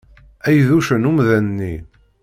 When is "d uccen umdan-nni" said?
0.67-1.75